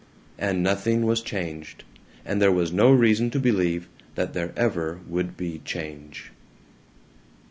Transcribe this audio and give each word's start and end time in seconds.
And 0.39 0.63
nothing 0.63 1.05
was 1.05 1.21
changed, 1.21 1.83
and 2.25 2.41
there 2.41 2.51
was 2.51 2.73
no 2.73 2.89
reason 2.91 3.29
to 3.29 3.39
believe 3.39 3.87
that 4.15 4.33
there 4.33 4.51
ever 4.57 4.99
would 5.07 5.37
be 5.37 5.61
change. 5.63 6.31